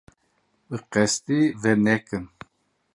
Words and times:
Bi 0.69 0.77
qesdî 0.93 1.39
vê 1.61 1.73
nekin. 1.85 2.25